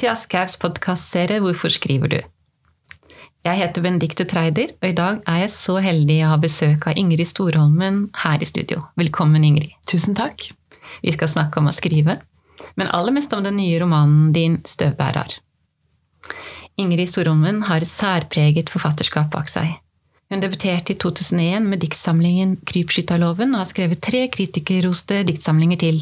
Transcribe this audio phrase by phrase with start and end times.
[0.00, 2.20] Til Aschehougs podkastserie Hvorfor skriver du?
[3.44, 6.96] Jeg heter Benedicte Treider, og i dag er jeg så heldig å ha besøk av
[6.96, 8.86] Ingrid Storholmen her i studio.
[8.96, 9.74] Velkommen, Ingrid.
[9.84, 10.46] Tusen takk.
[11.04, 12.14] Vi skal snakke om å skrive,
[12.80, 15.36] men aller mest om den nye romanen din 'Støvbærer'.
[16.80, 19.68] Ingrid Storholmen har et særpreget forfatterskap bak seg.
[20.32, 26.00] Hun debuterte i 2001 med diktsamlingen 'Krypskytterloven' og har skrevet tre kritikerroste diktsamlinger til.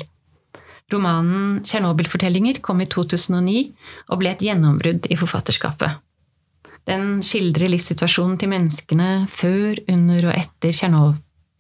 [0.92, 3.74] Romanen 'Tsjernobyl-fortellinger' kom i 2009
[4.09, 6.01] og ble et gjennombrudd i forfatterskapet.
[6.88, 10.73] Den skildrer livssituasjonen til menneskene før, under og etter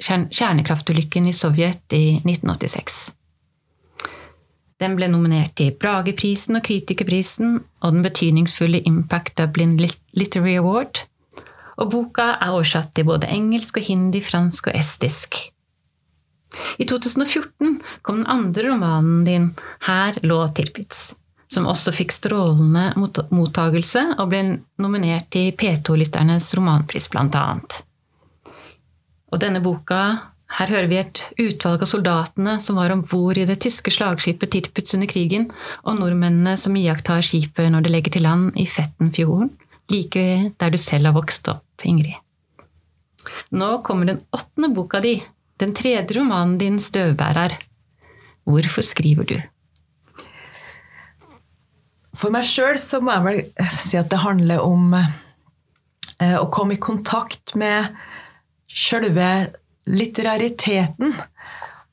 [0.00, 3.10] kjernekraftulykken i Sovjet i 1986.
[4.78, 9.76] Den ble nominert til Brageprisen og Kritikerprisen og den betydningsfulle Impact Dublin
[10.14, 11.02] Literary Award.
[11.78, 15.42] Og boka er oversatt til både engelsk og hindi, fransk og estisk.
[16.78, 19.50] I 2014 kom den andre romanen din,
[19.86, 21.12] Her lå Tirpitz,
[21.48, 22.92] som også fikk strålende
[23.30, 24.42] mottagelse og ble
[24.80, 27.82] nominert til P2-lytternes romanpris, blant annet.
[29.28, 30.02] Og denne boka
[30.56, 34.50] her hører vi et utvalg av soldatene som var om bord i det tyske slagskipet
[34.54, 35.50] Tirpitz under krigen,
[35.84, 39.52] og nordmennene som iakttar skipet når det legger til land i Fettenfjorden,
[39.92, 40.24] like
[40.56, 42.16] der du selv har vokst opp, Ingrid.
[43.52, 45.18] Nå kommer den åttende boka di,
[45.60, 47.58] den tredje romanen din, 'Støvbærer'.
[48.48, 49.38] Hvorfor skriver du?
[52.18, 56.74] For meg sjøl så må jeg vel si at det handler om eh, å komme
[56.74, 57.92] i kontakt med
[58.66, 59.52] sjølve
[59.86, 61.14] litterariteten.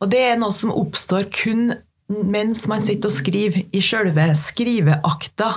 [0.02, 1.76] Og det er noe som oppstår kun
[2.08, 5.52] mens man sitter og skriver i sjølve skriveakta.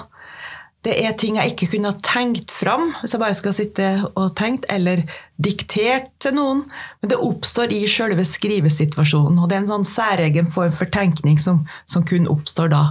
[0.86, 4.36] Det er ting jeg ikke kunne ha tenkt fram hvis jeg bare skal sitte og
[4.38, 5.02] tenkt, eller
[5.42, 6.62] diktert til noen.
[7.00, 11.40] Men det oppstår i sjølve skrivesituasjonen, og det er en sånn særegen form for tenkning
[11.42, 12.84] som, som kun oppstår da.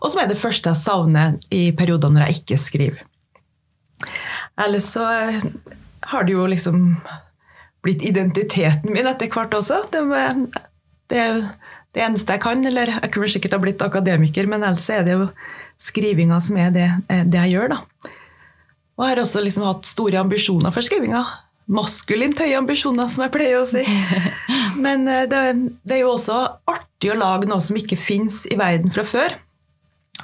[0.00, 3.04] Og som er det første jeg savner i perioder når jeg ikke skriver.
[4.60, 5.04] Ellers så
[6.06, 6.96] har det jo liksom
[7.84, 9.84] blitt identiteten min etter hvert også.
[9.92, 10.02] Det,
[11.12, 11.40] det er
[11.94, 12.64] det eneste jeg kan.
[12.68, 15.28] Eller jeg kunne sikkert ha blitt akademiker, men ellers er det jo
[15.80, 17.74] skrivinga som er det, det, jeg gjør.
[17.74, 18.10] da.
[18.96, 21.24] Og jeg har også liksom hatt store ambisjoner for skrivinga.
[21.66, 23.82] Maskulint høye ambisjoner, som jeg pleier å si.
[24.84, 25.42] Men eh, det,
[25.82, 26.38] det er jo også
[26.70, 29.36] artig å lage noe som ikke fins i verden fra før.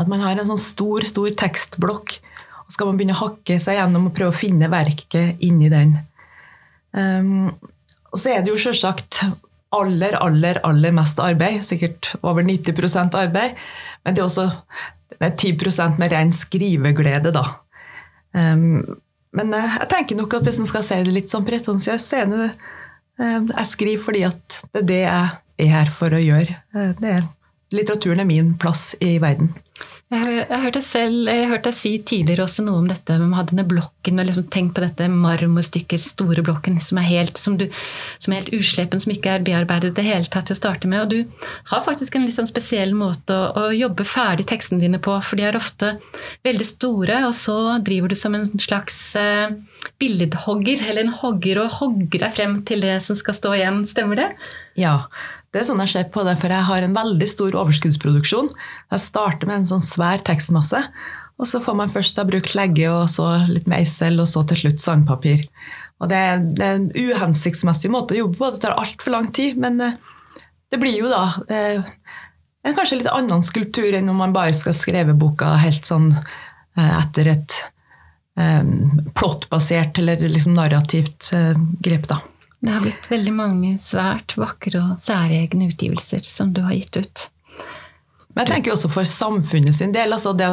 [0.00, 2.16] At man har en sånn stor, stor tekstblokk,
[2.64, 5.98] og skal man begynne å hakke seg gjennom og prøve å finne verket inni den.
[6.96, 7.50] Um,
[8.12, 9.22] og så er det jo selvsagt
[9.72, 11.60] aller, aller, aller mest arbeid.
[11.66, 13.56] Sikkert over 90% arbeid.
[14.04, 14.48] Men det er også
[15.18, 17.44] det er 10 med ren skriveglede, da.
[18.32, 18.80] Um,
[19.32, 22.22] men uh, jeg tenker nok at hvis en skal si det litt sånn pretensiøst, så
[22.22, 22.48] er det
[23.20, 26.56] uh, Jeg skriver fordi at det er det jeg er her for å gjøre.
[26.98, 27.26] Det er,
[27.72, 29.52] litteraturen er min plass i verden.
[30.12, 34.20] Jeg har, hørt deg selv, si tidligere også noe om dette med ha denne blokken
[34.20, 37.64] og liksom tenkt på dette marmorstykket, store blokken, som er helt, som du,
[38.20, 40.90] som er helt uslepen, som ikke er bearbeidet i det hele tatt til å starte
[40.90, 41.06] med.
[41.06, 45.00] Og du har faktisk en litt sånn spesiell måte å, å jobbe ferdig tekstene dine
[45.00, 45.94] på, for de er ofte
[46.44, 49.54] veldig store, og så driver du som en slags eh,
[50.02, 53.86] billedhogger, eller en hogger, og hogger deg frem til det som skal stå igjen.
[53.88, 54.32] Stemmer det?
[54.76, 54.98] Ja.
[55.52, 58.48] Det er sånn jeg ser på det, for jeg har en veldig stor overskuddsproduksjon.
[58.94, 60.80] Jeg starter med en sånn svær tekstmasse,
[61.36, 64.62] og så får man først da brukt legge, og så litt meisel, og så til
[64.62, 65.44] slutt sandpapir.
[66.00, 69.76] Og det er, en uhensiktsmessig måte å jobbe på, det tar altfor lang tid, men
[69.84, 69.98] eh,
[70.72, 71.84] det blir jo da eh,
[72.64, 76.96] en kanskje litt annen skulptur enn om man bare skal skrive boka helt sånn eh,
[77.02, 77.60] etter et
[79.12, 81.26] plottbasert eller liksom narrativt
[81.84, 82.22] grep, da.
[82.62, 87.24] Det har blitt veldig mange svært vakre og særegne utgivelser som du har gitt ut.
[88.32, 90.14] Men jeg tenker også for samfunnet sin del.
[90.14, 90.46] Altså det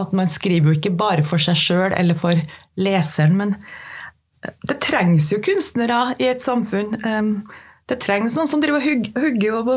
[0.00, 2.38] at man skriver jo ikke bare for seg sjøl eller for
[2.80, 3.56] leseren, men
[4.66, 6.96] det trengs jo kunstnere i et samfunn.
[7.90, 9.68] Det trengs noen som driver og hugger og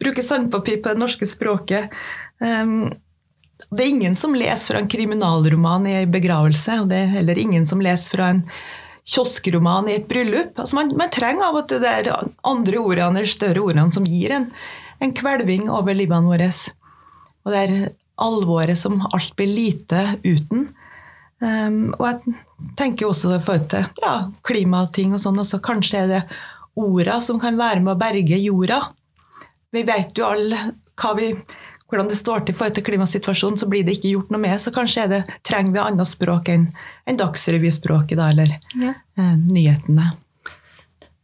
[0.00, 1.90] bruker sandpapir på det norske språket.
[2.38, 7.40] Det er ingen som leser fra en kriminalroman i ei begravelse, og det er heller
[7.40, 8.44] ingen som leser fra en
[9.06, 10.56] kioskroman i et bryllup.
[10.58, 12.16] Altså man, man, trenger av og til de
[12.46, 14.48] andre ordene, de større ordene som gir en,
[15.02, 16.50] en kvelving over livene våre.
[17.46, 17.76] Og det er
[18.22, 20.68] alvoret som alt blir lite uten.
[21.36, 22.36] Um, og jeg
[22.78, 24.14] tenker også i forhold til ja,
[24.46, 26.22] klimating og sånn, altså kanskje er det
[26.80, 28.80] orda som kan være med å berge jorda.
[29.72, 31.30] Vi vet jo alle hva vi
[31.90, 34.58] hvordan det står til i forhold til klimasituasjonen, så blir det ikke gjort noe med.
[34.62, 36.68] Så kanskje det, trenger vi annet språk enn
[37.06, 38.94] en dagsrevyspråket, da, eller ja.
[39.18, 40.12] eh, nyhetene.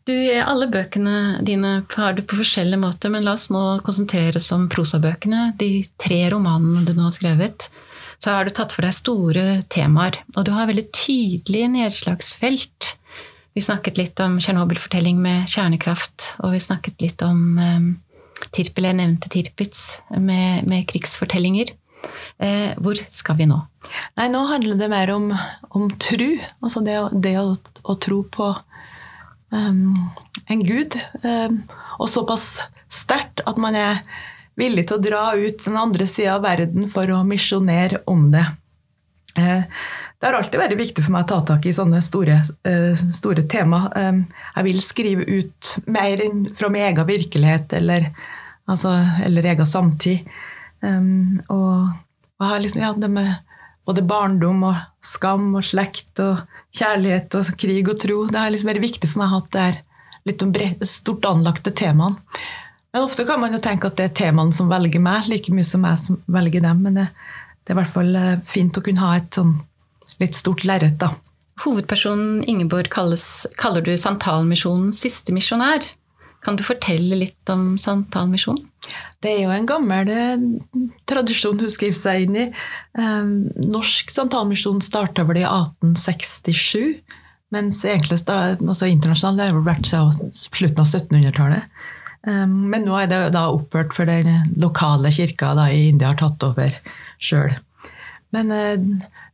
[0.07, 4.51] Du, alle bøkene dine har du på forskjellige måter, men la oss nå konsentrere oss
[4.55, 5.53] om prosabøkene.
[5.59, 7.69] De tre romanene du nå har skrevet.
[8.23, 12.97] Så har du tatt for deg store temaer, og du har veldig tydelige nedslagsfelt.
[13.55, 17.89] Vi snakket litt om Tsjernobyl-fortelling med kjernekraft, og vi snakket litt om um,
[18.51, 21.73] Tirpel, jeg nevnte Tirpitz, med, med krigsfortellinger.
[22.43, 23.59] Eh, hvor skal vi nå?
[24.19, 25.31] Nei, Nå handler det mer om,
[25.71, 26.35] om tru.
[26.65, 28.51] Altså det, det å, å, tro på
[29.55, 29.83] um,
[30.51, 30.97] en gud.
[31.23, 31.63] Um,
[32.03, 34.03] og såpass sterkt at man er
[34.59, 38.47] villig til å dra ut den andre sida av verden for å misjonere om det.
[39.39, 39.63] Uh,
[40.23, 43.43] det har alltid vært viktig for meg å ta tak i sånne store, uh, store
[43.51, 43.89] tema.
[43.99, 46.23] Jeg vil skrive ut mer
[46.55, 48.07] fra min egen virkelighet eller,
[48.71, 48.95] altså,
[49.27, 50.31] eller egen samtid.
[50.83, 51.91] Og,
[52.39, 53.35] og har liksom, ja, det med
[53.87, 56.43] både barndom og skam og slekt og
[56.75, 58.19] kjærlighet og krig og tro.
[58.31, 59.81] Det har liksom vært viktig for meg at det er
[60.29, 60.55] litt om
[60.87, 62.19] stort anlagte temaene.
[62.93, 65.67] Men ofte kan man jo tenke at det er temaene som velger meg, like mye
[65.67, 66.83] som jeg som velger dem.
[66.85, 67.07] Men det,
[67.65, 69.55] det er i hvert fall eh, fint å kunne ha et sånn
[70.23, 71.13] litt stort lerret, da.
[71.63, 75.85] Hovedpersonen Ingeborg kalles, kaller du Santalmisjonens siste misjonær.
[76.43, 78.67] Kan du fortelle litt om Santalmisjonen?
[79.23, 80.45] Det er jo en gammel eh,
[81.07, 82.47] tradisjon hun skriver seg inn i.
[82.99, 83.27] Eh,
[83.63, 86.99] norsk santalmisjon starta vel i 1867,
[87.55, 91.85] mens egentlig altså internasjonalt har det vært siden slutten av 1700-tallet.
[92.27, 96.19] Eh, men nå er det da opphørt, for den lokale kirka da, i India har
[96.19, 96.75] tatt over
[97.23, 97.55] sjøl.
[98.35, 98.51] Men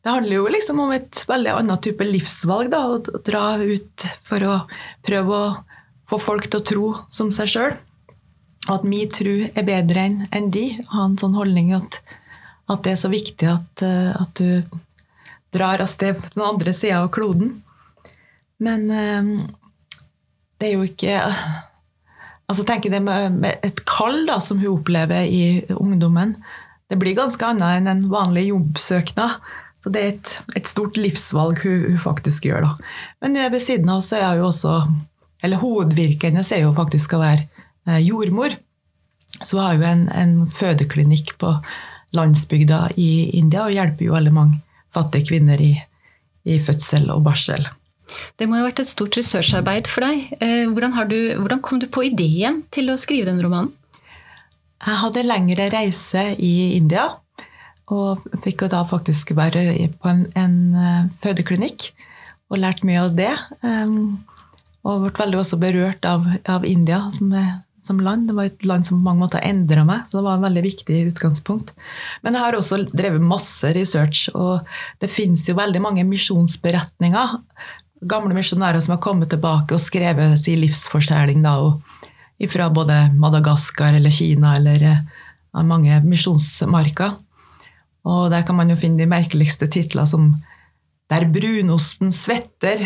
[0.04, 2.70] det handler jo liksom om et veldig annet type livsvalg.
[2.72, 4.54] Da, å dra ut for å
[5.04, 5.48] prøve å
[6.08, 7.76] få folk til å tro som seg sjøl.
[8.72, 10.66] At min tro er bedre enn en de.
[10.92, 12.00] Ha en sånn holdning at,
[12.68, 14.78] at det er så viktig at, eh, at du
[15.54, 17.56] drar av sted på den andre sida av kloden.
[18.62, 19.32] Men eh,
[20.58, 21.16] det er jo ikke
[22.48, 26.30] Altså tenker det med, et kall da, som hun opplever i ungdommen,
[26.88, 29.34] det blir ganske annet enn en vanlig jobbsøknad.
[29.78, 32.66] Så det er et, et stort livsvalg hun, hun, faktisk gjør.
[32.66, 32.90] da.
[33.22, 34.80] Men ved siden av så er hun også
[35.46, 37.44] Eller hovedvirket hennes er jo faktisk å være
[37.88, 38.56] Eh, jordmor.
[39.44, 41.52] Så har jo en, en fødeklinikk på
[42.16, 44.60] landsbygda i India og hjelper jo veldig mange
[44.94, 45.75] fattige kvinner i,
[46.48, 47.69] i fødsel og barsel.
[48.40, 50.32] Det må jo ha vært et stort researcharbeid for deg.
[50.40, 53.72] Eh, hvordan, du, hvordan, kom du på ideen til å skrive den romanen?
[54.78, 57.08] Jeg hadde lengre reise i India,
[57.94, 59.70] og fikk da faktisk være
[60.00, 61.93] på en, en eh, fødeklinikk
[62.49, 63.32] og lært mye av det.
[64.88, 67.58] Og ble veldig også berørt av, av India, som er
[67.88, 68.29] som land.
[68.29, 70.64] Det var et land som på mange måter endra meg, så det var et veldig
[70.67, 71.73] viktig utgangspunkt.
[72.25, 74.67] Men jeg har også drevet masse research, og
[75.02, 77.37] det finnes jo veldig mange misjonsberetninger.
[78.08, 81.56] Gamle misjonærer som har kommet tilbake og skrevet sin livsfortelling da,
[82.50, 87.17] fra både Madagaskar eller Kina eller uh, mange misjonsmarker.
[88.06, 90.30] Og der kan man jo finne de merkeligste titler som
[91.08, 92.82] der brunosten svetter.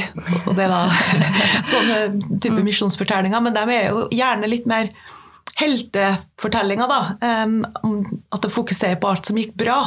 [0.47, 0.93] Og det var
[1.73, 1.99] sånne
[2.39, 2.65] type mm.
[2.69, 3.43] misjonsfortellinger.
[3.43, 4.93] Men de er jo gjerne litt mer
[5.59, 7.01] heltefortellinger, da.
[8.33, 9.81] At det fokuserer på alt som gikk bra.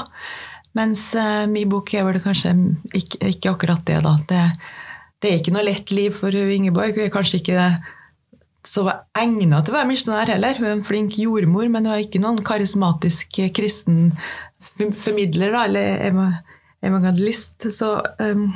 [0.76, 2.52] Mens uh, min bok er vel kanskje
[2.92, 4.18] ikke, ikke akkurat det, da.
[4.28, 4.42] Det,
[5.24, 6.98] det, er ikke noe lett liv for Ingeborg.
[6.98, 7.70] Hun er kanskje ikke
[8.66, 8.84] så
[9.16, 10.60] egnet til å være misjonær heller.
[10.60, 14.10] Hun er en flink jordmor, men hun har ikke noen karismatisk kristen
[15.00, 16.40] formidler, da, eller
[16.86, 17.68] evangelist.
[17.74, 18.48] Så um,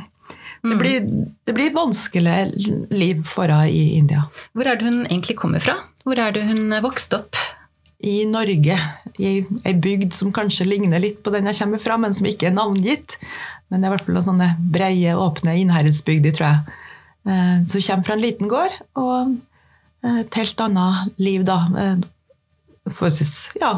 [0.62, 0.80] det, mm.
[0.80, 1.06] blir,
[1.46, 2.40] det blir vanskelig
[2.92, 4.26] liv for henne i India.
[4.54, 5.80] Hvor er det hun egentlig kommer fra?
[6.06, 7.40] Hvor er det hun vokste opp?
[8.00, 8.76] I Norge.
[9.20, 9.32] I
[9.68, 12.56] ei bygd som kanskje ligner litt på den jeg kommer fra, men som ikke er
[12.56, 13.18] navngitt.
[13.70, 16.78] Men det er i hvert fall sånne breie, åpne innherredsbygder, tror jeg.
[17.30, 19.36] Eh, så kommer fra en liten gård, og
[20.06, 21.60] eh, et helt annet liv, da.
[21.78, 22.00] Eh,
[22.90, 23.74] Forholdsvis ja,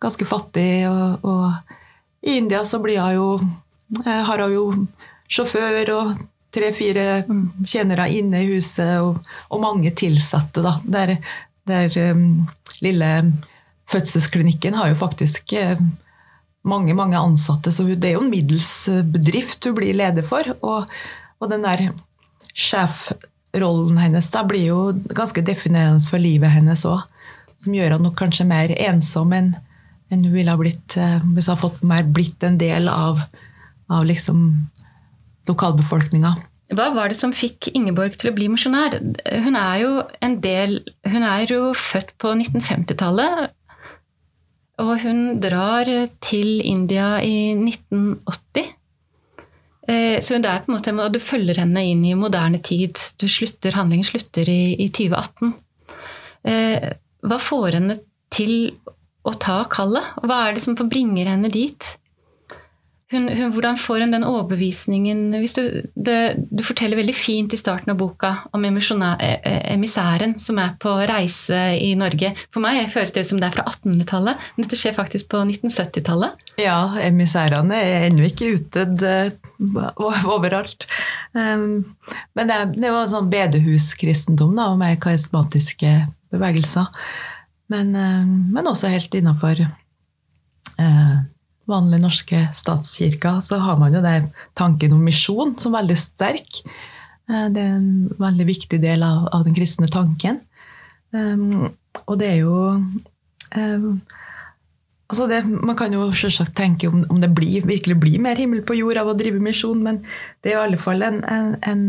[0.00, 0.88] ganske fattig.
[0.90, 3.30] Og, og i India så blir hun jo
[4.06, 4.64] Har hun jo
[5.30, 6.10] sjåfør og
[6.54, 7.24] tre-fire
[7.66, 9.18] tjenere inne i huset, og,
[9.50, 10.62] og mange tilsatte.
[10.62, 10.76] Da.
[10.82, 11.16] Der,
[11.66, 12.46] der um,
[12.82, 13.10] lille
[13.90, 15.78] fødselsklinikken har jo faktisk uh,
[16.62, 20.54] mange mange ansatte, så det er jo en middels bedrift hun blir leder for.
[20.60, 20.90] Og,
[21.40, 21.86] og den der
[22.54, 24.80] sjefrollen hennes da blir jo
[25.16, 27.06] ganske definerende for livet hennes òg.
[27.60, 29.54] Som gjør henne kanskje mer ensom enn,
[30.10, 33.22] enn hun ville ha blitt uh, hvis hun hadde fått mer blitt en del av
[33.90, 34.46] av liksom
[35.50, 36.34] lokalbefolkninga.
[36.70, 38.94] Hva var det som fikk Ingeborg til å bli misjonær?
[39.42, 43.50] Hun er jo en del Hun er jo født på 1950-tallet.
[44.80, 45.88] Og hun drar
[46.24, 48.70] til India i 1980.
[49.90, 52.96] Eh, så hun er på en måte, du følger henne inn i moderne tid.
[53.20, 55.52] Du slutter, handlingen slutter i, i 2018.
[56.48, 56.88] Eh,
[57.26, 57.98] hva får henne
[58.32, 58.70] til
[59.26, 60.14] å ta kallet?
[60.24, 61.94] Hva er det som bringer henne dit?
[63.10, 65.64] Hun, hun, hvordan får hun den overbevisningen du,
[65.98, 70.92] det, du, forteller veldig fint i starten av boka om eh, emissæren som er på
[71.10, 72.30] reise i Norge.
[72.54, 76.54] For meg føles det som det er fra 1800-tallet, men dette skjer faktisk på 1970-tallet.
[76.62, 80.86] Ja, emissærene er ennå ikke utdødd uh, overalt.
[81.34, 81.96] Um,
[82.38, 85.96] men det, er, det en sånn bedehuskristendom med karismatiske
[86.30, 86.86] bevegelser.
[87.70, 91.18] Men, uh, men også helt innafor uh,
[91.70, 94.16] vanlige norske statskirka, så har man jo det
[94.58, 96.62] tanken om misjon som er veldig sterk.
[97.30, 100.40] Eh, det er en veldig viktig del av, av den kristne tanken.
[101.10, 101.70] Um,
[102.06, 103.86] og det er jo um,
[105.10, 108.62] altså det, Man kan jo selvsagt tenke om, om det blir, virkelig blir mer himmel
[108.62, 109.98] på jord av å drive misjon, men
[110.44, 111.82] det er i alle fall en, en, en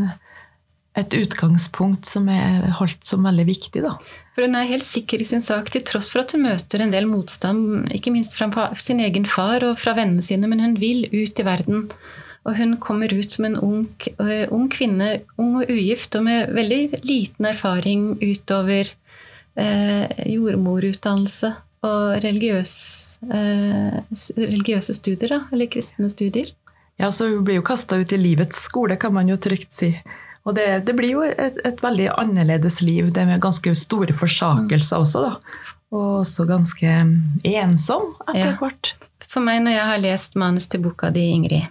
[1.00, 3.84] et utgangspunkt som er holdt som veldig viktig.
[3.86, 3.94] Da.
[4.36, 6.92] For Hun er helt sikker i sin sak, til tross for at hun møter en
[6.92, 11.06] del motstand, ikke minst fra sin egen far og fra vennene sine, men hun vil
[11.08, 11.88] ut i verden.
[12.44, 13.84] Og hun kommer ut som en ung,
[14.20, 18.90] uh, ung kvinne, ung og ugift, og med veldig liten erfaring utover
[19.62, 21.54] uh, jordmorutdannelse
[21.86, 22.74] og religiøs,
[23.30, 24.02] uh,
[24.42, 26.50] religiøse studier, da, eller kristne studier.
[27.00, 29.94] Ja, så Hun blir jo kasta ut i livets skole, kan man jo trygt si.
[30.48, 35.04] Og det, det blir jo et, et, veldig annerledes liv, det med ganske store forsakelser
[35.04, 35.68] også, da.
[35.92, 36.96] Og også ganske
[37.46, 38.96] ensom etter hvert.
[39.28, 41.70] For meg, når jeg har lest manus til boka di, Ingrid,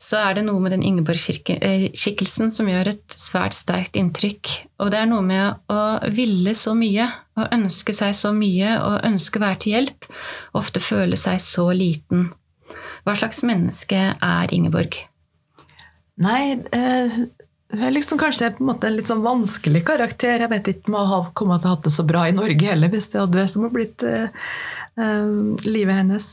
[0.00, 4.52] så er det noe med den Ingeborg-skikkelsen eh, som gjør et svært sterkt inntrykk.
[4.80, 5.80] Og det er noe med å
[6.16, 7.04] ville så mye,
[7.36, 10.08] å ønske seg så mye, og ønske å være til hjelp,
[10.56, 12.30] ofte føle seg så liten.
[13.04, 14.96] Hva slags menneske er Ingeborg?
[16.20, 17.20] Nei, eh,
[17.70, 20.42] hun er liksom kanskje på en måte en litt sånn vanskelig karakter.
[20.42, 22.90] Jeg vet ikke om hun kommer til å ha det så bra i Norge heller,
[22.90, 24.48] hvis det hadde vært som blitt uh,
[24.98, 26.26] uh, livet hennes.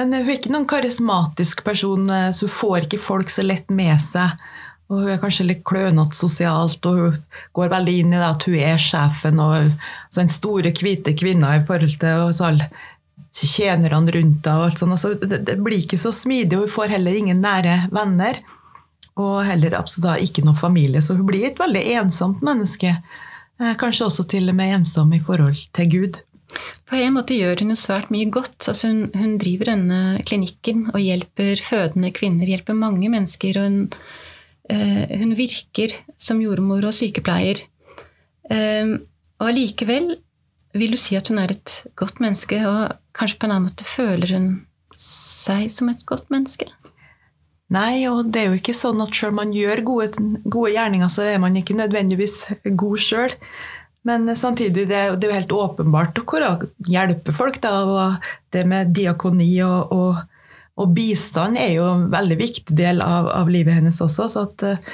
[0.00, 4.00] Men hun er ikke noen karismatisk person, så hun får ikke folk så lett med
[4.00, 4.40] seg.
[4.90, 7.18] Og hun er kanskje litt klønete sosialt, og hun
[7.54, 11.52] går veldig inn i det at hun er sjefen og altså den store, hvite kvinna
[11.58, 12.70] i forhold til og så alle
[13.30, 14.96] tjenerne rundt henne.
[14.96, 18.40] Altså, det blir ikke så smidig, og hun får heller ingen nære venner.
[19.18, 22.94] Og heller absolutt ikke noe familie, så hun blir et veldig ensomt menneske.
[23.60, 26.20] Eh, kanskje også til og med ensom i forhold til Gud.
[26.88, 28.58] På en måte gjør hun jo svært mye godt.
[28.70, 33.60] Altså hun, hun, driver denne klinikken og hjelper fødende kvinner, hjelper mange mennesker.
[33.60, 33.84] Og hun,
[34.72, 37.62] uh, hun virker som jordmor og sykepleier.
[38.50, 38.98] Uh,
[39.38, 40.16] og allikevel
[40.74, 43.86] vil du si at hun er et godt menneske, og kanskje på en annen måte
[43.86, 44.50] føler hun
[44.98, 46.68] seg som et godt menneske?
[47.70, 51.28] Nei, og det er jo ikke sånn at selv man gjør gode, gode gjerninger, så
[51.30, 53.36] er man ikke nødvendigvis god sjøl.
[54.08, 56.50] Men samtidig, det det er jo helt åpenbart hvor å
[56.88, 57.60] hjelpe folk.
[57.62, 60.18] Da, og det med diakoni og, og,
[60.80, 64.26] og, bistand er jo en veldig viktig del av, av livet hennes også.
[64.32, 64.90] så at eh,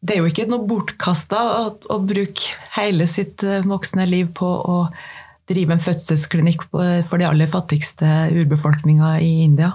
[0.00, 4.48] det er jo ikke noe bortkasta å, å, bruke hele sitt eh, voksne liv på
[4.48, 4.80] å
[5.50, 9.74] drive en fødselsklinikk for de aller fattigste urbefolkninga i India.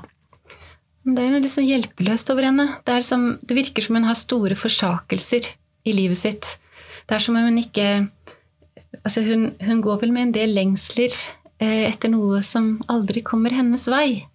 [1.06, 2.66] Det er litt sånn hjelpeløst over henne.
[2.86, 5.52] Det, som, det, virker som hun har store forsakelser
[5.86, 6.56] i livet sitt.
[7.06, 8.08] Det er som om hun ikke
[9.04, 11.14] altså hun, hun, går vel med en del lengsler
[11.62, 14.26] eh, etter noe som aldri kommer hennes vei.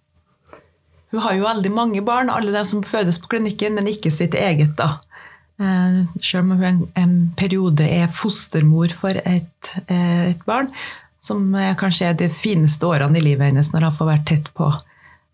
[1.11, 4.37] Hun har jo veldig mange barn, alle de som fødes på klinikken, men ikke sitt
[4.39, 4.77] eget.
[4.79, 4.93] da.
[5.59, 10.71] Eh, selv om hun en, en periode er fostermor for et, eh, et barn,
[11.21, 14.71] som kanskje er de fineste årene i livet hennes, når hun får vært tett på
[14.71, 14.90] eh,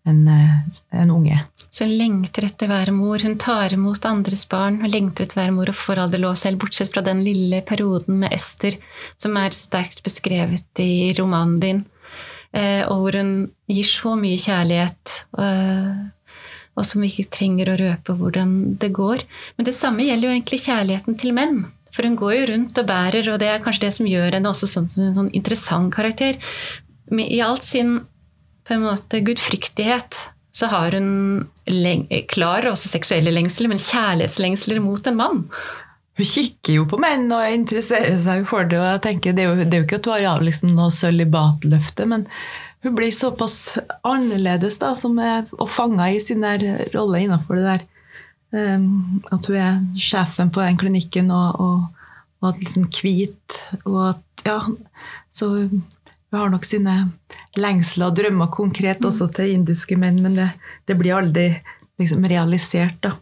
[0.08, 1.38] en, unge.
[1.70, 5.38] Så hun lengter etter å være mor, hun tar imot andres barn, hun lengter etter
[5.38, 8.78] å være mor og får aldri lov selv, bortsett fra den lille perioden med Ester,
[9.20, 11.82] som er sterkt beskrevet i romanen din,
[12.52, 13.32] eh, og hvor hun
[13.68, 15.18] gir så mye kjærlighet.
[15.38, 16.06] Eh,
[16.78, 19.24] og som vi ikke trenger å røpe hvordan det går.
[19.58, 21.64] Men det samme gjelder jo egentlig kjærligheten til menn.
[21.94, 24.52] For hun går jo rundt og bærer, og det er kanskje det som gjør henne
[24.52, 26.38] også sånn, en sånn interessant karakter.
[27.10, 27.96] I alt sin
[28.68, 31.48] på en måte gudfryktighet, så har hun
[32.28, 35.44] klar også seksuelle lengsler, men kjærlighetslengsler mot en mann.
[36.18, 38.80] Hun kikker jo på menn og interesserer seg for det.
[38.80, 40.90] og jeg tenker Det er jo, det er jo ikke at hun har liksom noe
[40.94, 42.26] sølibatløfte, men
[42.82, 47.86] hun blir såpass annerledes da, er, og fanga i sin der rolle innenfor det der.
[48.50, 53.58] Um, at hun er sjefen på den klinikken og, og, og at liksom hvit.
[53.84, 54.60] Og at, ja,
[55.34, 55.50] så
[56.30, 56.94] hun har nok sine
[57.56, 60.48] lengsler og drømmer konkret også til indiske menn, men det,
[60.86, 61.46] det blir aldri
[61.98, 63.14] liksom realisert, da.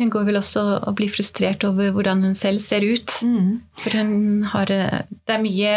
[0.00, 3.12] hun går vel også og blir frustrert over hvordan hun selv ser ut.
[3.22, 3.60] Mm.
[3.78, 5.74] For hun har eh, Det er mye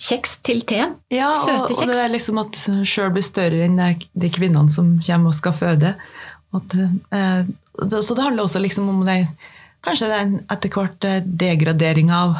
[0.00, 0.94] kjeks til teen.
[1.12, 1.82] Ja, Søte kjeks.
[1.82, 3.76] og det er liksom at hun sjøl blir større enn
[4.14, 5.92] de- kvinnene som kommer og skal føde.
[6.56, 6.74] At,
[7.12, 7.44] eh,
[8.00, 9.18] så det handler også liksom om det,
[9.84, 12.38] kanskje det er en etter hvert eh, degradering av,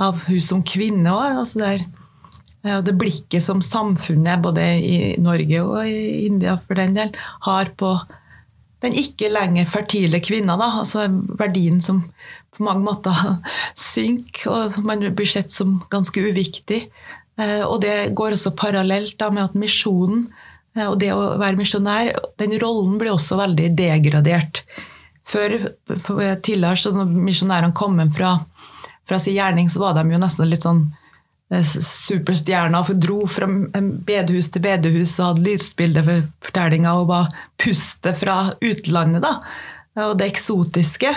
[0.00, 1.36] av hun som kvinne òg.
[1.44, 1.86] Altså det, er-
[2.74, 7.12] og det blikket som samfunnet, både i Norge og i India for den del,
[7.46, 7.96] har på
[8.84, 10.56] den ikke lenger fertile kvinna.
[10.60, 11.06] Da, altså
[11.38, 12.02] verdien som
[12.56, 13.14] på mange måter
[13.92, 16.86] synker, og man blir sett som ganske uviktig.
[17.40, 20.26] Eh, Og det går også parallelt da med at misjonen
[20.76, 24.64] eh, og det å være misjonær, den rollen blir også veldig degradert.
[25.26, 25.56] Før,
[25.90, 28.36] tidligere, så når misjonærene kom fra,
[29.08, 30.84] fra sin gjerning, så var de jo nesten litt sånn
[31.52, 33.48] eh, superstjerner for dro fra
[34.06, 39.22] bedehus til bedehus og hadde lysbilder for fortellinga og var pustet fra utlandet.
[39.22, 39.38] da,
[40.08, 41.14] Og det eksotiske.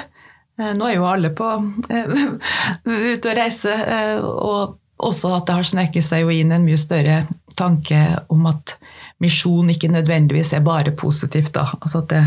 [0.60, 1.50] Eh, Nå er jo alle på
[1.90, 2.24] eh,
[3.14, 6.80] ute og reiser, eh, og også at det har sneket seg jo inn en mye
[6.80, 7.22] større
[7.60, 8.00] tanke
[8.32, 8.76] om at
[9.24, 11.54] misjon ikke nødvendigvis er bare positivt.
[11.56, 12.24] da, altså at det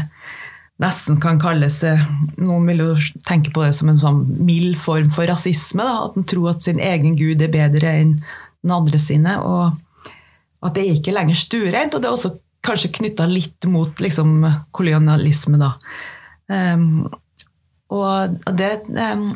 [0.83, 2.01] nesten kan kalles eh,
[2.43, 2.91] Noen vil jo
[3.29, 5.87] tenke på det som en sånn mild form for rasisme.
[5.87, 8.17] Da, at en tror at sin egen gud er bedre enn
[8.63, 9.39] den andre sine.
[9.43, 9.79] og
[10.63, 11.95] at det er ikke lenger stuereint.
[11.95, 15.73] Og det er også kanskje knytta litt mot liksom, kolonialisme, da.
[16.53, 17.09] Um,
[17.93, 19.33] og det um,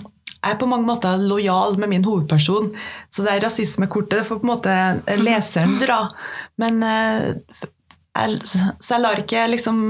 [0.46, 2.68] jeg er på mange måter lojal med min hovedperson,
[3.10, 4.74] så det er rasismekortet får på en måte
[5.18, 6.04] leseren dra.
[6.62, 7.24] Men eh,
[8.14, 9.80] jeg, så jeg lar ikke liksom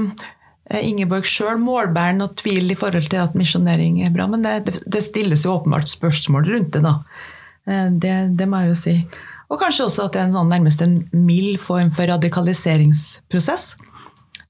[0.67, 5.03] Ingeborg sjøl målbærer noe tvil i forhold til at misjonering er bra, men det, det,
[5.05, 6.97] stilles jo åpenbart spørsmål rundt det, da.
[7.67, 8.95] Eh, Det, det må jeg jo si.
[9.47, 13.77] Og kanskje også at det er en sånn, nærmest en mild form for radikaliseringsprosess.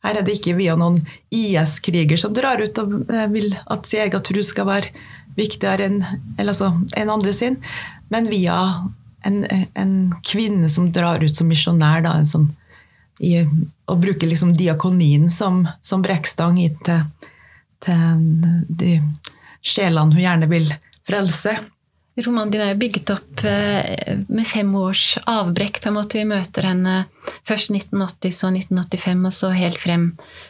[0.05, 1.03] Her er det ikke via noen
[1.33, 4.93] IS-kriger som drar ut og eh, vil at sin egen tro skal være
[5.37, 5.99] viktigere enn
[6.41, 7.59] altså, en andre sin,
[8.09, 8.57] men via
[9.27, 9.43] en,
[9.77, 9.93] en
[10.25, 12.01] kvinne som drar ut som misjonær.
[12.05, 12.47] Da, en sånn,
[13.19, 13.39] i,
[13.87, 17.01] og bruke liksom diakonien som, som brekkstang inn til,
[17.83, 18.21] til
[18.69, 18.99] de
[19.65, 20.69] sjelene hun gjerne vil
[21.07, 21.57] frelse.
[22.17, 25.81] Romanen din er jo bygget opp eh, med fem års avbrekk.
[25.83, 26.95] på en måte Vi møter henne
[27.45, 30.07] først 1980, så 1985, og så helt frem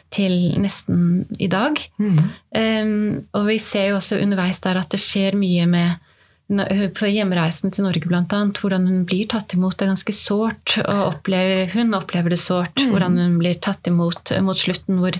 [0.08, 1.76] til nesten i dag.
[2.00, 6.07] Um, og vi ser jo også underveis der at det skjer mye med
[6.48, 9.76] på hjemreisen til Norge annet, hvordan hun blir tatt imot.
[9.76, 10.78] Det er ganske sårt.
[10.80, 14.98] og opplever, Hun opplever det sårt, hvordan hun blir tatt imot mot slutten.
[15.02, 15.12] Hvor,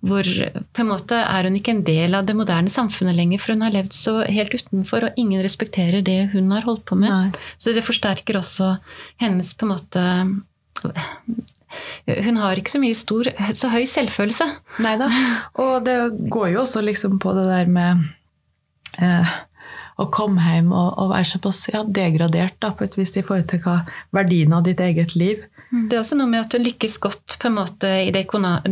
[0.00, 3.52] hvor på en måte er hun ikke en del av det moderne samfunnet lenger, for
[3.52, 7.12] hun har levd så helt utenfor, og ingen respekterer det hun har holdt på med.
[7.12, 7.44] Nei.
[7.60, 8.78] Så det forsterker også
[9.20, 10.06] hennes på en måte
[12.08, 14.48] Hun har ikke så mye stor, så høy selvfølelse.
[14.80, 15.10] Nei da.
[15.60, 15.98] Og det
[16.32, 18.08] går jo også liksom på det der med
[18.98, 19.36] eh,
[20.00, 23.50] å komme hjem og, og være såpass ja, degradert da, på et vis i forhold
[23.52, 23.80] til hva
[24.16, 25.44] verdien av ditt eget liv.
[25.70, 28.24] Det er også noe med at hun lykkes godt på en måte i det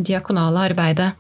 [0.08, 1.12] diakonale arbeidet.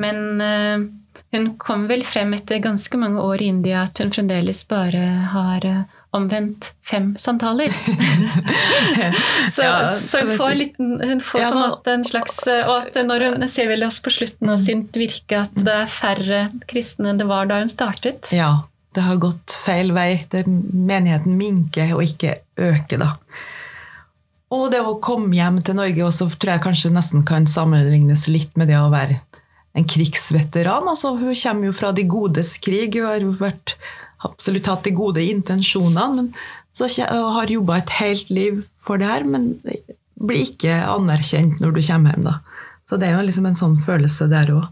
[0.00, 0.86] Men uh,
[1.34, 5.02] hun kom vel frem etter ganske mange år i India at hun fremdeles bare
[5.34, 5.82] har uh,
[6.16, 7.68] omvendt fem santaler.
[9.54, 12.64] så, Ja, så hun får, litt, hun får Ja, på en måte en slags eh,
[12.64, 15.92] Og at når hun ser vel oss på slutten av sitt virke at det er
[15.92, 16.40] færre
[16.70, 18.32] kristne enn det var da hun startet.
[18.32, 18.64] Ja,
[18.98, 20.24] det har gått feil vei.
[20.32, 23.12] Det, menigheten minker og ikke øker, da.
[24.54, 28.54] Og det å komme hjem til Norge også tror jeg kanskje nesten kan sammenlignes litt
[28.58, 29.20] med det å være
[29.78, 30.88] en krigsveteran.
[30.88, 33.76] Altså, hun kommer jo fra de godes krig, hun har vært,
[34.26, 36.32] absolutt hatt de gode intensjonene, men
[36.74, 39.52] så har jobba et helt liv for det her, men
[40.18, 42.26] blir ikke anerkjent når du kommer hjem.
[42.26, 42.38] da.
[42.88, 44.66] Så det er jo liksom en sånn følelse der òg.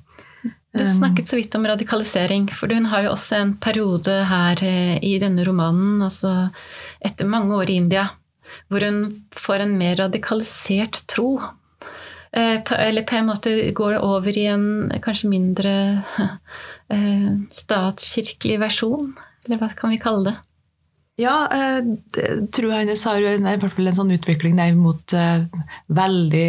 [0.76, 4.96] Du snakket så vidt om radikalisering, for hun har jo også en periode her eh,
[5.04, 6.48] i denne romanen, altså
[7.04, 8.08] etter mange år i India,
[8.68, 8.98] hvor hun
[9.36, 11.36] får en mer radikalisert tro.
[12.36, 14.66] Eh, Eller på en måte går det over i en
[15.04, 15.76] kanskje mindre
[16.94, 17.30] eh,
[17.62, 19.14] statskirkelig versjon,
[19.46, 20.36] eller hva kan vi kalle det?
[21.16, 25.14] Ja, jeg hennes har en, i hvert fall en sånn utvikling der mot
[25.88, 26.48] veldig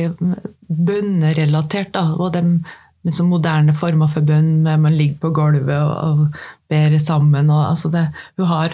[0.68, 1.96] bønnerelatert.
[2.20, 2.42] Og de
[3.06, 5.94] med sånn moderne former for bønn, med man ligger på gulvet og,
[6.30, 6.40] og
[6.72, 7.50] ber sammen.
[7.54, 8.08] Og, altså det,
[8.40, 8.74] hun har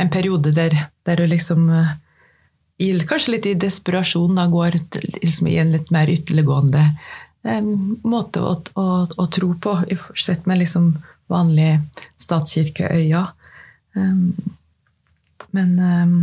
[0.00, 0.76] en periode der,
[1.06, 1.90] der hun liksom eh,
[2.82, 4.78] i, Kanskje litt i desperasjon da, går
[5.22, 6.86] liksom i en litt mer ytterliggående
[7.44, 7.60] eh,
[8.08, 10.94] måte å, å, å tro på, i- sett med liksom
[11.32, 11.82] vanlige
[12.20, 13.26] statskirkeøyne.
[13.94, 14.32] Um,
[15.52, 16.16] men um,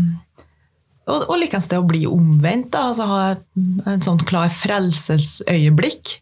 [1.09, 2.71] Og, og likeens det å bli omvendt.
[2.73, 3.21] Da, altså ha
[3.89, 6.19] en sånn klar frelsesøyeblikk.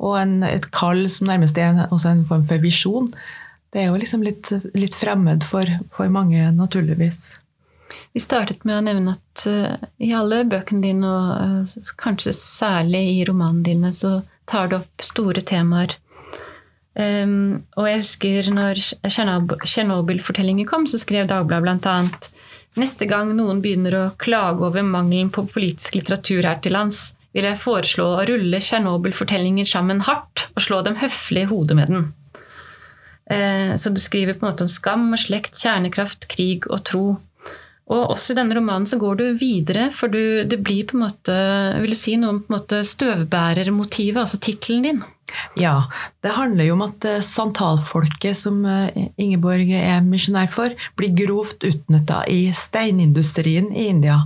[0.00, 3.10] Og en, et kall som nærmest er også en form for visjon.
[3.70, 7.36] Det er jo liksom litt, litt fremmed for, for, mange, naturligvis.
[8.14, 13.02] Vi startet med å nevne at uh, i alle bøkene dine, og uh, kanskje særlig
[13.12, 15.94] i romanene dine, så tar du opp store temaer.
[16.98, 22.40] Um, og jeg husker når Tsjernobyl-fortellingen kom, så skrev Dagbladet bl.a.:
[22.80, 27.46] Neste gang noen begynner å klage over mangelen på politisk litteratur her til lands, vil
[27.46, 32.08] jeg foreslå å rulle Tsjernobyl-fortellinger sammen hardt og slå dem høflig i hodet med den.
[33.30, 37.04] Eh, så du skriver på en måte om skam og slekt, kjernekraft, krig og tro.
[37.90, 41.06] Og også i denne romanen så går du videre, for du, det blir på en
[41.08, 41.38] måte
[41.82, 45.02] Vil du si noe om støvbærermotivet, altså tittelen din?
[45.58, 45.84] Ja,
[46.22, 51.66] det handler jo om at eh, santalfolket som eh, Ingeborg er misjonær for, blir grovt
[51.66, 54.20] utnytta i steinindustrien i India.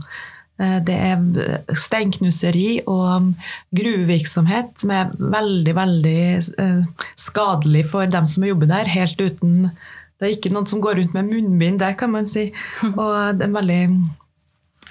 [0.62, 3.30] Eh, det er steinknuseri og um,
[3.74, 6.20] gruvevirksomhet som er veldig, veldig
[6.62, 9.72] eh, skadelig for dem som jobber der, helt uten
[10.14, 12.52] Det er ikke noen som går rundt med munnbind der, kan man si.
[12.86, 13.82] Og det er veldig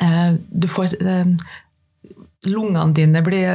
[0.03, 0.97] eh, Du får
[2.43, 3.47] Lungene dine blir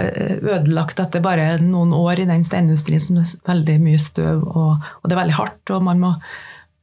[0.48, 5.04] ødelagt etter bare noen år i den steinindustrien som er veldig mye støv, og, og
[5.04, 5.72] det er veldig hardt.
[5.76, 6.14] og man må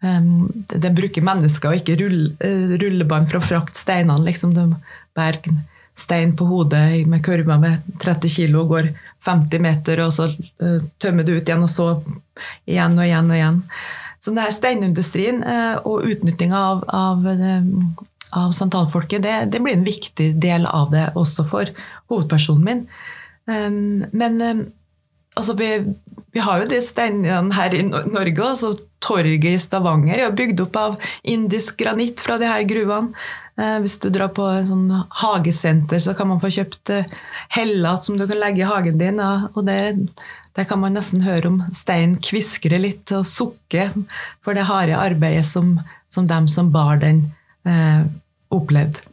[0.05, 2.19] um, det, bruker mennesker og ikke rull,
[2.77, 4.21] rullebånd for å frakte steinene.
[4.21, 4.53] Liksom.
[4.53, 4.67] De
[5.15, 5.63] bærer
[5.95, 8.89] stein på hodet med kurver med 30 kg og går
[9.25, 11.89] 50 meter, og så uh, tømmer du ut igjen, og så
[12.67, 13.61] igjen og igjen og igjen.
[14.19, 18.07] Så denne steinindustrien uh, og utnyttinga av, av, uh,
[18.43, 21.71] av santalfolket, det, det, blir en viktig del av det også for
[22.11, 22.87] hovedpersonen min.
[23.45, 24.39] Men
[25.37, 25.67] altså vi,
[26.33, 28.41] vi, har jo de steinene her i Norge.
[28.41, 28.71] altså
[29.05, 33.13] Torget i Stavanger er bygd opp av indisk granitt fra de her gruvene.
[33.55, 34.89] Eh, hvis du drar på en sånn
[35.21, 37.13] hagesenter, så kan man få kjøpt eh,
[37.55, 39.21] hellat som du kan legge i hagen din.
[39.21, 39.79] og det,
[40.55, 43.93] det kan man nesten høre om steinen kviskrer litt og sukker
[44.43, 45.77] for det harde arbeidet som,
[46.11, 47.29] som dem som bar den,
[47.67, 48.03] eh,
[48.55, 49.03] opplevde.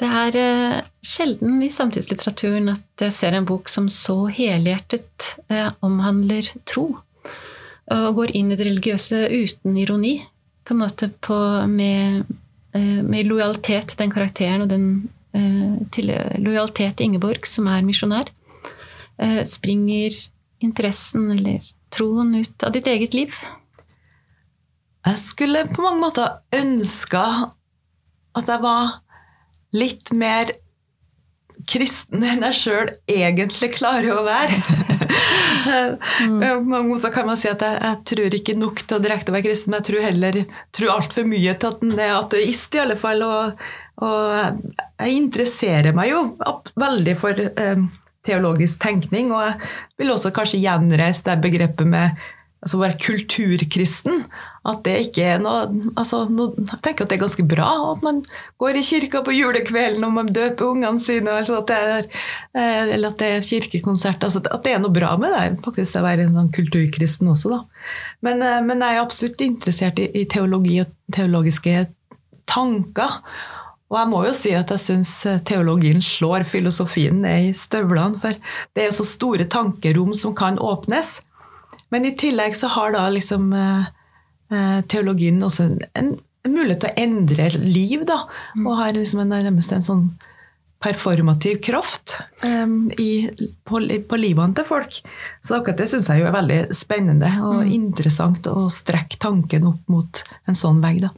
[0.00, 5.68] Det er eh, sjelden i samtidslitteraturen at jeg ser en bok som så helhjertet eh,
[5.84, 6.88] omhandler tro.
[7.92, 10.14] Og går inn i det religiøse uten ironi.
[10.64, 11.36] På en måte på,
[11.68, 12.22] med
[12.80, 14.86] med lojalitet til den karakteren og den,
[15.36, 18.30] eh, til lojalitet til Ingeborg, som er misjonær,
[19.18, 20.16] eh, springer
[20.60, 23.34] interessen eller troen ut av ditt eget liv?
[25.04, 27.50] Jeg skulle på mange måter ønska
[28.38, 29.00] at jeg var
[29.74, 30.52] litt mer
[31.68, 34.58] kristen enn jeg sjøl egentlig klarer å være.
[36.26, 36.42] mm.
[36.72, 39.72] Mange kan man si at jeg, jeg, tror ikke nok til å direkte være kristen,
[39.72, 40.40] men jeg tror heller
[40.74, 43.24] tror altfor mye til at en er ateist, i alle fall.
[43.26, 43.64] Og,
[44.02, 44.60] og,
[45.02, 46.24] jeg interesserer meg jo
[46.80, 47.88] veldig for um,
[48.26, 49.72] teologisk tenkning, og jeg
[50.02, 52.22] vil også kanskje gjenreise det begrepet med
[52.62, 54.24] altså være kulturkristen.
[54.62, 55.64] At det ikke er noe,
[55.98, 58.20] altså, noe, Jeg tenker at det er ganske bra at man
[58.62, 62.06] går i kirka på julekvelden og man døper ungene sine, altså at er,
[62.54, 64.22] eh, eller at det er kirkekonsert.
[64.22, 67.56] Altså at det er noe bra med det, faktisk å være en sånn kulturkristen også.
[67.56, 67.88] Da.
[68.22, 71.88] Men, eh, men, jeg er absolutt interessert i, i teologi og teologiske
[72.46, 73.18] tanker.
[73.92, 78.22] Og jeg må jo si at jeg syns eh, teologien slår filosofien ned i støvlene.
[78.22, 78.38] For
[78.72, 81.18] det er jo så store tankerom som kan åpnes.
[81.92, 83.88] Men i tillegg så har da liksom eh,
[84.52, 86.12] eh, teologien også en, en,
[86.48, 88.24] mulighet til å endre liv, da.
[88.56, 88.66] Mm.
[88.66, 90.06] Og har liksom en, nærmest en sånn
[90.82, 93.28] performativ kraft um, i,
[93.62, 93.78] på,
[94.08, 94.96] på livene til folk.
[95.44, 97.70] Så akkurat det syns jeg jo er veldig spennende og mm.
[97.76, 101.04] interessant å strekke tanken opp mot en sånn vegg.
[101.04, 101.12] da.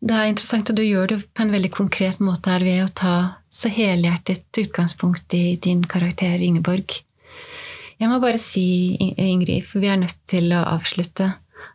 [0.00, 2.92] Det er interessant, og du gjør det på en veldig konkret måte her ved å
[3.02, 3.14] ta
[3.52, 7.02] så helhjertet utgangspunkt i din karakter Ingeborg.
[8.00, 11.26] Jeg må bare si, Ingrid, for vi er nødt til å avslutte,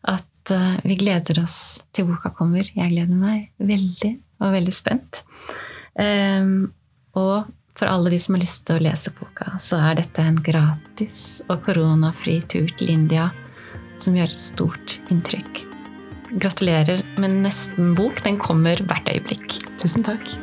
[0.10, 2.66] at uh, vi gleder oss til boka kommer.
[2.66, 5.22] Jeg gleder meg veldig, og veldig spent.
[5.94, 6.74] Um,
[7.14, 7.46] og
[7.78, 11.44] for alle de som har lyst til å lese boka, så er dette en gratis
[11.46, 13.30] og koronafri tur til India
[14.02, 15.62] som gjør stort inntrykk.
[16.42, 18.24] Gratulerer med nesten bok.
[18.26, 19.60] Den kommer hvert øyeblikk.
[19.80, 20.36] Tusen takk.